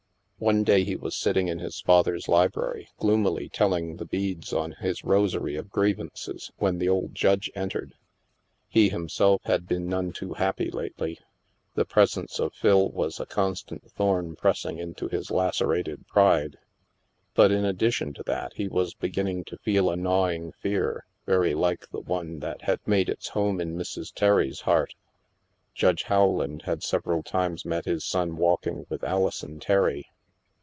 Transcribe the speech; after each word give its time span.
One 0.43 0.63
day 0.63 0.83
he 0.83 0.95
was 0.95 1.15
sitting 1.15 1.49
in 1.49 1.59
his 1.59 1.81
father's 1.81 2.27
library, 2.27 2.89
gloomily 2.97 3.47
telling 3.47 3.97
the 3.97 4.07
beads 4.07 4.51
on 4.51 4.71
his 4.71 5.03
rosary 5.03 5.55
of 5.55 5.67
griev 5.69 5.97
ances, 5.97 6.49
when 6.57 6.79
the 6.79 6.89
old 6.89 7.13
Judge 7.13 7.51
entered. 7.53 7.93
He 8.67 8.89
himself 8.89 9.43
had 9.43 9.67
been 9.67 9.87
none 9.87 10.11
too 10.13 10.33
happy 10.33 10.71
lately. 10.71 11.19
The 11.75 11.85
presence 11.85 12.39
of 12.39 12.55
Phil 12.55 12.89
was 12.89 13.19
a 13.19 13.27
constant 13.27 13.91
thorn 13.91 14.35
pressing 14.35 14.79
into 14.79 15.07
his 15.07 15.29
lacerated 15.29 16.07
pride. 16.07 16.57
But 17.35 17.51
in 17.51 17.63
addition 17.63 18.11
to 18.13 18.23
that, 18.23 18.53
he 18.55 18.67
was 18.67 18.95
beginning 18.95 19.43
to 19.43 19.59
feel 19.59 19.91
a 19.91 19.95
gnawing 19.95 20.53
fear 20.53 21.05
very 21.27 21.53
like 21.53 21.87
the 21.91 22.01
one 22.01 22.39
that 22.39 22.63
had 22.63 22.79
made 22.87 23.09
its 23.09 23.27
home 23.27 23.61
in 23.61 23.75
Mrs. 23.75 24.11
Terry's 24.11 24.61
heart. 24.61 24.95
Judge 25.75 26.05
Howland 26.05 26.63
had 26.63 26.81
several 26.81 27.21
times 27.21 27.63
met 27.63 27.85
his 27.85 28.03
son 28.03 28.37
walking 28.37 28.87
with 28.89 29.03
Alison 29.03 29.59
Terry. 29.59 30.07